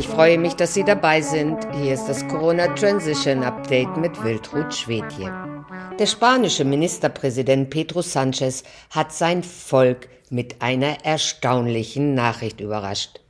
Ich 0.00 0.08
freue 0.08 0.38
mich, 0.38 0.54
dass 0.54 0.72
Sie 0.72 0.82
dabei 0.82 1.20
sind. 1.20 1.58
Hier 1.82 1.92
ist 1.92 2.06
das 2.06 2.26
Corona 2.26 2.68
Transition 2.68 3.42
Update 3.42 3.98
mit 3.98 4.24
Wiltrud 4.24 4.74
Schwedje. 4.74 5.30
Der 5.98 6.06
spanische 6.06 6.64
Ministerpräsident 6.64 7.68
Pedro 7.68 8.00
Sanchez 8.00 8.62
hat 8.88 9.12
sein 9.12 9.42
Volk 9.42 10.08
mit 10.30 10.62
einer 10.62 11.04
erstaunlichen 11.04 12.14
Nachricht 12.14 12.62
überrascht. 12.62 13.20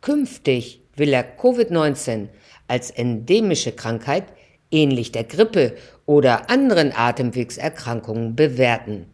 Künftig 0.00 0.80
will 0.96 1.12
er 1.12 1.38
Covid-19 1.38 2.26
als 2.66 2.90
endemische 2.90 3.70
Krankheit, 3.70 4.24
ähnlich 4.72 5.12
der 5.12 5.22
Grippe 5.22 5.76
oder 6.04 6.50
anderen 6.50 6.92
Atemwegserkrankungen, 6.96 8.34
bewerten. 8.34 9.06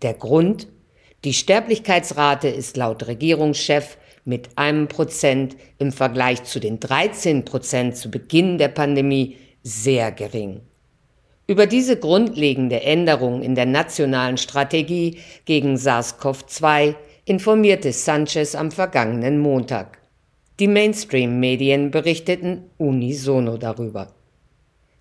Der 0.00 0.14
Grund? 0.14 0.66
Die 1.24 1.34
Sterblichkeitsrate 1.34 2.48
ist 2.48 2.78
laut 2.78 3.06
Regierungschef 3.06 3.98
mit 4.28 4.50
einem 4.56 4.88
Prozent 4.88 5.56
im 5.78 5.90
Vergleich 5.90 6.44
zu 6.44 6.60
den 6.60 6.78
13 6.78 7.46
Prozent 7.46 7.96
zu 7.96 8.10
Beginn 8.10 8.58
der 8.58 8.68
Pandemie 8.68 9.36
sehr 9.62 10.12
gering. 10.12 10.60
Über 11.46 11.66
diese 11.66 11.98
grundlegende 11.98 12.82
Änderung 12.82 13.42
in 13.42 13.54
der 13.54 13.64
nationalen 13.64 14.36
Strategie 14.36 15.16
gegen 15.46 15.76
SARS-CoV-2 15.76 16.94
informierte 17.24 17.90
Sanchez 17.92 18.54
am 18.54 18.70
vergangenen 18.70 19.38
Montag. 19.38 19.98
Die 20.60 20.68
Mainstream-Medien 20.68 21.90
berichteten 21.90 22.64
unisono 22.76 23.56
darüber. 23.56 24.12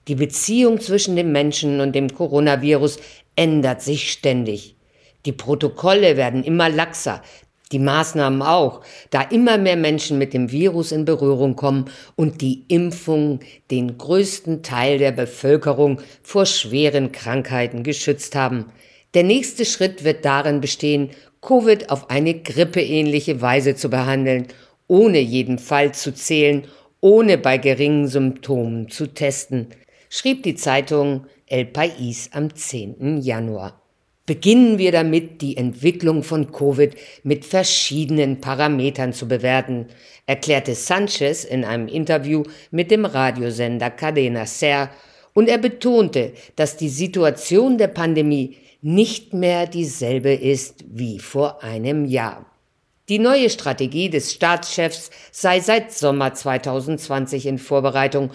Die 0.07 0.15
Beziehung 0.15 0.79
zwischen 0.79 1.17
dem 1.17 1.33
Menschen 1.33 1.81
und 1.81 1.93
dem 1.93 2.07
Coronavirus 2.13 2.99
ändert 3.35 3.81
sich 3.81 4.09
ständig. 4.09 4.77
Die 5.25 5.33
Protokolle 5.33 6.15
werden 6.15 6.45
immer 6.45 6.69
laxer, 6.69 7.21
die 7.71 7.79
Maßnahmen 7.79 8.41
auch, 8.41 8.81
da 9.09 9.21
immer 9.21 9.57
mehr 9.57 9.75
Menschen 9.75 10.17
mit 10.17 10.33
dem 10.33 10.51
Virus 10.51 10.91
in 10.91 11.05
Berührung 11.05 11.55
kommen 11.55 11.85
und 12.15 12.41
die 12.41 12.63
Impfung 12.67 13.39
den 13.71 13.97
größten 13.97 14.63
Teil 14.63 14.97
der 14.97 15.11
Bevölkerung 15.11 16.01
vor 16.23 16.45
schweren 16.45 17.11
Krankheiten 17.11 17.83
geschützt 17.83 18.35
haben. 18.35 18.65
Der 19.13 19.23
nächste 19.23 19.65
Schritt 19.65 20.03
wird 20.03 20.25
darin 20.25 20.61
bestehen, 20.61 21.09
Covid 21.41 21.89
auf 21.89 22.09
eine 22.09 22.33
grippeähnliche 22.33 23.41
Weise 23.41 23.75
zu 23.75 23.89
behandeln, 23.89 24.47
ohne 24.87 25.19
jeden 25.19 25.59
Fall 25.59 25.93
zu 25.93 26.13
zählen, 26.13 26.67
ohne 27.01 27.37
bei 27.37 27.57
geringen 27.57 28.07
Symptomen 28.07 28.89
zu 28.89 29.07
testen, 29.07 29.67
schrieb 30.09 30.43
die 30.43 30.55
Zeitung 30.55 31.25
El 31.45 31.65
País 31.65 32.29
am 32.33 32.53
10. 32.53 33.21
Januar. 33.21 33.86
Beginnen 34.27 34.77
wir 34.77 34.91
damit, 34.91 35.41
die 35.41 35.55
Entwicklung 35.55 36.21
von 36.21 36.51
Covid 36.51 36.93
mit 37.23 37.45
verschiedenen 37.45 38.41
Parametern 38.41 39.13
zu 39.13 39.25
bewerten, 39.25 39.87
erklärte 40.25 40.75
Sanchez 40.75 41.45
in 41.45 41.63
einem 41.63 41.87
Interview 41.87 42.43
mit 42.69 42.91
dem 42.91 43.05
Radiosender 43.05 43.89
Cadena 43.89 44.45
Ser 44.45 44.89
und 45.33 45.47
er 45.47 45.57
betonte, 45.57 46.33
dass 46.57 46.75
die 46.75 46.89
Situation 46.89 47.77
der 47.77 47.87
Pandemie 47.87 48.57
nicht 48.81 49.33
mehr 49.33 49.65
dieselbe 49.65 50.33
ist 50.33 50.83
wie 50.89 51.19
vor 51.19 51.63
einem 51.63 52.03
Jahr. 52.03 52.45
Die 53.07 53.19
neue 53.19 53.49
Strategie 53.49 54.09
des 54.09 54.33
Staatschefs 54.33 55.09
sei 55.31 55.61
seit 55.61 55.93
Sommer 55.93 56.33
2020 56.33 57.45
in 57.45 57.59
Vorbereitung, 57.59 58.31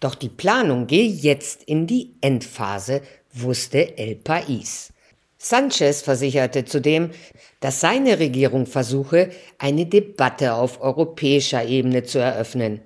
doch 0.00 0.14
die 0.14 0.28
Planung 0.28 0.86
gehe 0.86 1.08
jetzt 1.08 1.62
in 1.62 1.86
die 1.86 2.10
Endphase, 2.20 3.00
wusste 3.32 3.96
El 3.96 4.16
País. 4.16 4.90
Sanchez 5.42 6.02
versicherte 6.02 6.66
zudem, 6.66 7.12
dass 7.60 7.80
seine 7.80 8.18
Regierung 8.18 8.66
versuche, 8.66 9.30
eine 9.56 9.86
Debatte 9.86 10.52
auf 10.52 10.82
europäischer 10.82 11.64
Ebene 11.64 12.02
zu 12.02 12.18
eröffnen. 12.18 12.82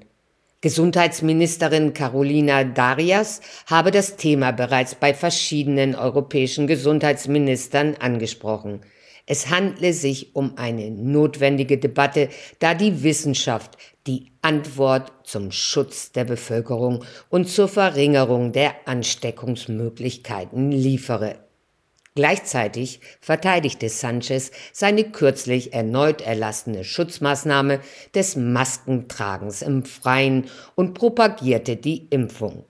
Gesundheitsministerin 0.60 1.94
Carolina 1.94 2.62
Darias 2.62 3.40
habe 3.66 3.90
das 3.90 4.14
Thema 4.14 4.52
bereits 4.52 4.94
bei 4.94 5.14
verschiedenen 5.14 5.96
europäischen 5.96 6.68
Gesundheitsministern 6.68 7.96
angesprochen. 7.98 8.82
Es 9.26 9.50
handle 9.50 9.92
sich 9.92 10.36
um 10.36 10.56
eine 10.56 10.92
notwendige 10.92 11.78
Debatte, 11.78 12.28
da 12.60 12.74
die 12.74 13.02
Wissenschaft 13.02 13.76
die 14.06 14.30
Antwort 14.42 15.10
zum 15.24 15.50
Schutz 15.50 16.12
der 16.12 16.24
Bevölkerung 16.24 17.04
und 17.30 17.48
zur 17.48 17.66
Verringerung 17.66 18.52
der 18.52 18.74
Ansteckungsmöglichkeiten 18.86 20.70
liefere. 20.70 21.43
Gleichzeitig 22.16 23.00
verteidigte 23.20 23.88
Sanchez 23.88 24.52
seine 24.72 25.02
kürzlich 25.02 25.72
erneut 25.72 26.20
erlassene 26.20 26.84
Schutzmaßnahme 26.84 27.80
des 28.14 28.36
Maskentragens 28.36 29.62
im 29.62 29.84
Freien 29.84 30.46
und 30.76 30.94
propagierte 30.94 31.74
die 31.74 32.06
Impfung. 32.10 32.66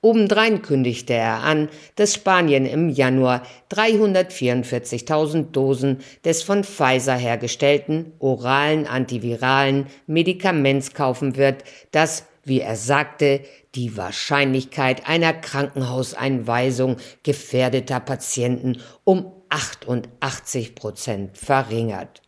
Obendrein 0.00 0.62
kündigte 0.62 1.12
er 1.12 1.44
an, 1.44 1.68
dass 1.94 2.14
Spanien 2.14 2.66
im 2.66 2.88
Januar 2.88 3.44
344.000 3.70 5.52
Dosen 5.52 5.98
des 6.24 6.42
von 6.42 6.64
Pfizer 6.64 7.14
hergestellten 7.14 8.12
oralen 8.18 8.88
antiviralen 8.88 9.86
Medikaments 10.08 10.92
kaufen 10.92 11.36
wird, 11.36 11.62
das 11.92 12.24
wie 12.42 12.58
er 12.58 12.74
sagte, 12.74 13.42
die 13.74 13.96
Wahrscheinlichkeit 13.96 15.08
einer 15.08 15.32
Krankenhauseinweisung 15.32 16.96
gefährdeter 17.22 18.00
Patienten 18.00 18.80
um 19.04 19.32
88 19.48 20.74
Prozent 20.74 21.36
verringert. 21.36 22.21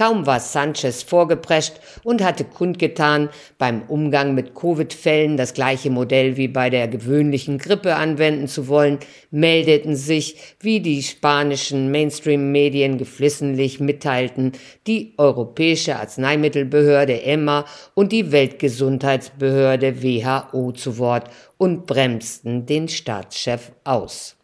Kaum 0.00 0.24
war 0.24 0.40
Sanchez 0.40 1.02
vorgeprescht 1.02 1.74
und 2.04 2.24
hatte 2.24 2.44
kundgetan, 2.44 3.28
beim 3.58 3.82
Umgang 3.82 4.34
mit 4.34 4.54
Covid-Fällen 4.54 5.36
das 5.36 5.52
gleiche 5.52 5.90
Modell 5.90 6.38
wie 6.38 6.48
bei 6.48 6.70
der 6.70 6.88
gewöhnlichen 6.88 7.58
Grippe 7.58 7.94
anwenden 7.96 8.48
zu 8.48 8.68
wollen, 8.68 8.98
meldeten 9.30 9.96
sich, 9.96 10.36
wie 10.58 10.80
die 10.80 11.02
spanischen 11.02 11.90
Mainstream-Medien 11.90 12.96
geflissentlich 12.96 13.78
mitteilten, 13.78 14.52
die 14.86 15.12
Europäische 15.18 15.96
Arzneimittelbehörde 15.96 17.22
EMA 17.22 17.66
und 17.92 18.10
die 18.10 18.32
Weltgesundheitsbehörde 18.32 20.02
WHO 20.02 20.72
zu 20.72 20.96
Wort 20.96 21.28
und 21.58 21.84
bremsten 21.84 22.64
den 22.64 22.88
Staatschef 22.88 23.72
aus. 23.84 24.39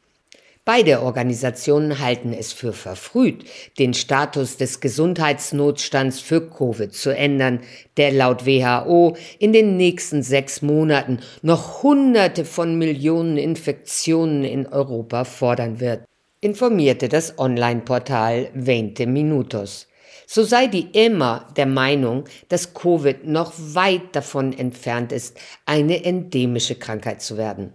Beide 0.69 1.01
Organisationen 1.03 2.01
halten 2.01 2.33
es 2.33 2.53
für 2.53 2.73
verfrüht, 2.73 3.45
den 3.79 3.95
Status 3.95 4.57
des 4.57 4.81
Gesundheitsnotstands 4.81 6.19
für 6.19 6.41
Covid 6.41 6.93
zu 6.93 7.17
ändern, 7.17 7.61
der 7.97 8.11
laut 8.11 8.47
WHO 8.47 9.17
in 9.39 9.53
den 9.53 9.77
nächsten 9.77 10.25
sechs 10.25 10.63
Monaten 10.63 11.21
noch 11.41 11.85
Hunderte 11.85 12.45
von 12.45 12.77
Millionen 12.79 13.37
Infektionen 13.37 14.43
in 14.43 14.67
Europa 14.67 15.23
fordern 15.23 15.79
wird, 15.79 16.01
informierte 16.41 17.09
das 17.09 17.39
Online-Portal 17.39 18.51
20 18.61 19.07
Minutos. 19.07 19.87
So 20.27 20.43
sei 20.43 20.67
die 20.67 20.89
EMA 20.95 21.47
der 21.57 21.67
Meinung, 21.67 22.25
dass 22.49 22.75
Covid 22.75 23.25
noch 23.25 23.53
weit 23.57 24.17
davon 24.17 24.53
entfernt 24.53 25.13
ist, 25.13 25.39
eine 25.65 26.05
endemische 26.05 26.75
Krankheit 26.75 27.23
zu 27.23 27.37
werden. 27.37 27.73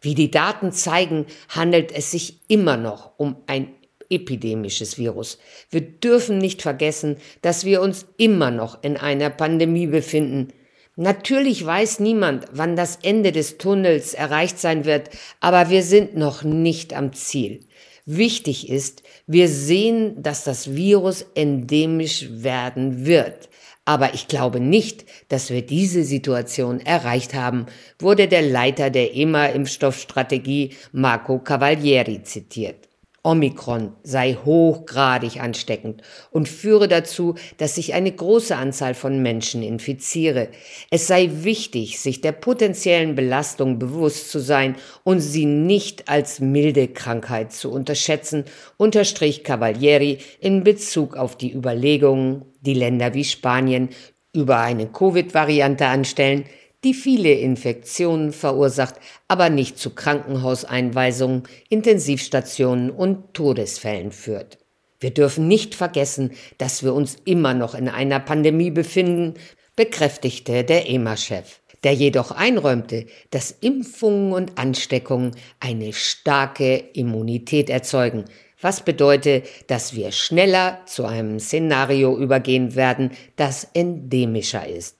Wie 0.00 0.14
die 0.14 0.30
Daten 0.30 0.72
zeigen, 0.72 1.26
handelt 1.48 1.92
es 1.92 2.10
sich 2.10 2.40
immer 2.48 2.76
noch 2.76 3.18
um 3.18 3.36
ein 3.46 3.68
epidemisches 4.08 4.98
Virus. 4.98 5.38
Wir 5.70 5.82
dürfen 5.82 6.38
nicht 6.38 6.62
vergessen, 6.62 7.16
dass 7.42 7.64
wir 7.64 7.80
uns 7.80 8.06
immer 8.16 8.50
noch 8.50 8.82
in 8.82 8.96
einer 8.96 9.30
Pandemie 9.30 9.86
befinden. 9.86 10.48
Natürlich 10.96 11.64
weiß 11.64 12.00
niemand, 12.00 12.46
wann 12.52 12.76
das 12.76 12.98
Ende 13.02 13.32
des 13.32 13.58
Tunnels 13.58 14.12
erreicht 14.12 14.58
sein 14.58 14.84
wird, 14.84 15.10
aber 15.38 15.70
wir 15.70 15.82
sind 15.82 16.16
noch 16.16 16.42
nicht 16.42 16.92
am 16.94 17.12
Ziel. 17.12 17.60
Wichtig 18.04 18.68
ist, 18.68 19.02
wir 19.26 19.48
sehen, 19.48 20.22
dass 20.22 20.44
das 20.44 20.74
Virus 20.74 21.24
endemisch 21.34 22.26
werden 22.30 23.06
wird. 23.06 23.48
Aber 23.90 24.14
ich 24.14 24.28
glaube 24.28 24.60
nicht, 24.60 25.04
dass 25.30 25.50
wir 25.50 25.66
diese 25.66 26.04
Situation 26.04 26.78
erreicht 26.78 27.34
haben, 27.34 27.66
wurde 27.98 28.28
der 28.28 28.42
Leiter 28.42 28.88
der 28.88 29.16
EMA-Impfstoffstrategie 29.16 30.76
Marco 30.92 31.40
Cavalieri 31.40 32.22
zitiert. 32.22 32.89
Omikron 33.22 33.92
sei 34.02 34.38
hochgradig 34.44 35.40
ansteckend 35.40 36.02
und 36.30 36.48
führe 36.48 36.88
dazu, 36.88 37.34
dass 37.58 37.74
sich 37.74 37.92
eine 37.92 38.10
große 38.10 38.56
Anzahl 38.56 38.94
von 38.94 39.20
Menschen 39.20 39.62
infiziere. 39.62 40.48
Es 40.90 41.06
sei 41.06 41.28
wichtig, 41.42 42.00
sich 42.00 42.22
der 42.22 42.32
potenziellen 42.32 43.14
Belastung 43.14 43.78
bewusst 43.78 44.30
zu 44.30 44.38
sein 44.38 44.76
und 45.04 45.20
sie 45.20 45.44
nicht 45.44 46.08
als 46.08 46.40
milde 46.40 46.88
Krankheit 46.88 47.52
zu 47.52 47.70
unterschätzen, 47.70 48.44
unterstrich 48.78 49.44
Cavalieri 49.44 50.18
in 50.40 50.64
Bezug 50.64 51.16
auf 51.16 51.36
die 51.36 51.52
Überlegungen 51.52 52.46
die 52.60 52.74
Länder 52.74 53.12
wie 53.12 53.24
Spanien 53.24 53.90
über 54.32 54.60
eine 54.60 54.86
Covid-Variante 54.86 55.86
anstellen, 55.86 56.44
die 56.84 56.94
viele 56.94 57.32
Infektionen 57.32 58.32
verursacht, 58.32 58.94
aber 59.28 59.50
nicht 59.50 59.78
zu 59.78 59.90
Krankenhauseinweisungen, 59.90 61.42
Intensivstationen 61.68 62.90
und 62.90 63.34
Todesfällen 63.34 64.12
führt. 64.12 64.58
Wir 64.98 65.10
dürfen 65.10 65.48
nicht 65.48 65.74
vergessen, 65.74 66.32
dass 66.58 66.82
wir 66.82 66.94
uns 66.94 67.16
immer 67.24 67.54
noch 67.54 67.74
in 67.74 67.88
einer 67.88 68.20
Pandemie 68.20 68.70
befinden, 68.70 69.34
bekräftigte 69.76 70.62
der 70.62 70.90
EMA-Chef, 70.90 71.60
der 71.84 71.94
jedoch 71.94 72.32
einräumte, 72.32 73.06
dass 73.30 73.50
Impfungen 73.50 74.32
und 74.32 74.58
Ansteckungen 74.58 75.32
eine 75.58 75.94
starke 75.94 76.76
Immunität 76.92 77.70
erzeugen, 77.70 78.26
was 78.60 78.84
bedeutet, 78.84 79.46
dass 79.68 79.94
wir 79.94 80.12
schneller 80.12 80.80
zu 80.84 81.06
einem 81.06 81.40
Szenario 81.40 82.16
übergehen 82.18 82.74
werden, 82.74 83.12
das 83.36 83.66
endemischer 83.72 84.68
ist. 84.68 84.99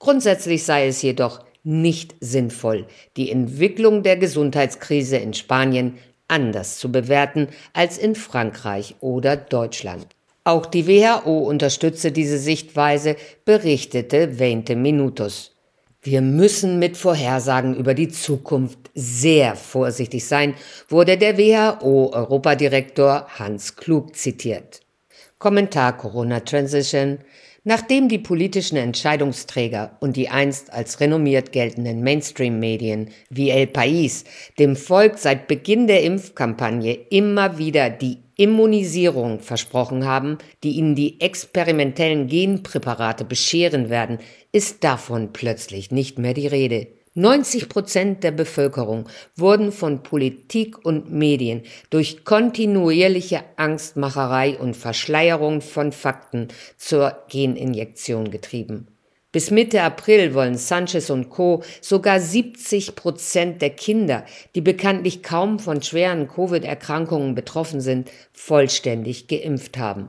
Grundsätzlich 0.00 0.64
sei 0.64 0.88
es 0.88 1.02
jedoch 1.02 1.44
nicht 1.62 2.16
sinnvoll, 2.20 2.86
die 3.18 3.30
Entwicklung 3.30 4.02
der 4.02 4.16
Gesundheitskrise 4.16 5.18
in 5.18 5.34
Spanien 5.34 5.98
anders 6.26 6.78
zu 6.78 6.90
bewerten 6.90 7.48
als 7.74 7.98
in 7.98 8.14
Frankreich 8.14 8.96
oder 9.00 9.36
Deutschland. 9.36 10.06
Auch 10.42 10.64
die 10.64 10.86
WHO 10.86 11.40
unterstütze 11.40 12.12
diese 12.12 12.38
Sichtweise, 12.38 13.16
berichtete 13.44 14.38
Veinte 14.38 14.74
Minutos. 14.74 15.54
Wir 16.00 16.22
müssen 16.22 16.78
mit 16.78 16.96
Vorhersagen 16.96 17.76
über 17.76 17.92
die 17.92 18.08
Zukunft 18.08 18.78
sehr 18.94 19.54
vorsichtig 19.54 20.26
sein, 20.26 20.54
wurde 20.88 21.18
der 21.18 21.36
WHO-Europadirektor 21.36 23.26
Hans 23.38 23.76
Klug 23.76 24.16
zitiert. 24.16 24.80
Kommentar 25.38 25.98
Corona 25.98 26.40
Transition 26.40 27.18
Nachdem 27.62 28.08
die 28.08 28.18
politischen 28.18 28.76
Entscheidungsträger 28.76 29.98
und 30.00 30.16
die 30.16 30.30
einst 30.30 30.72
als 30.72 30.98
renommiert 31.00 31.52
geltenden 31.52 32.02
Mainstream-Medien 32.02 33.10
wie 33.28 33.50
El 33.50 33.66
País 33.66 34.24
dem 34.58 34.76
Volk 34.76 35.18
seit 35.18 35.46
Beginn 35.46 35.86
der 35.86 36.02
Impfkampagne 36.02 36.94
immer 37.10 37.58
wieder 37.58 37.90
die 37.90 38.18
Immunisierung 38.36 39.40
versprochen 39.40 40.06
haben, 40.06 40.38
die 40.64 40.70
ihnen 40.70 40.94
die 40.94 41.20
experimentellen 41.20 42.26
Genpräparate 42.28 43.26
bescheren 43.26 43.90
werden, 43.90 44.18
ist 44.52 44.82
davon 44.82 45.34
plötzlich 45.34 45.90
nicht 45.90 46.18
mehr 46.18 46.32
die 46.32 46.46
Rede. 46.46 46.86
90 47.20 47.68
Prozent 47.68 48.24
der 48.24 48.30
Bevölkerung 48.30 49.06
wurden 49.36 49.72
von 49.72 50.02
Politik 50.02 50.86
und 50.86 51.12
Medien 51.12 51.64
durch 51.90 52.24
kontinuierliche 52.24 53.42
Angstmacherei 53.56 54.58
und 54.58 54.74
Verschleierung 54.74 55.60
von 55.60 55.92
Fakten 55.92 56.48
zur 56.78 57.14
Geninjektion 57.30 58.30
getrieben. 58.30 58.88
Bis 59.32 59.50
Mitte 59.50 59.82
April 59.82 60.32
wollen 60.32 60.56
Sanchez 60.56 61.10
und 61.10 61.28
Co. 61.28 61.62
sogar 61.82 62.20
70 62.20 62.96
Prozent 62.96 63.60
der 63.60 63.70
Kinder, 63.70 64.24
die 64.54 64.62
bekanntlich 64.62 65.22
kaum 65.22 65.58
von 65.58 65.82
schweren 65.82 66.26
Covid-Erkrankungen 66.26 67.34
betroffen 67.34 67.82
sind, 67.82 68.10
vollständig 68.32 69.28
geimpft 69.28 69.76
haben. 69.76 70.08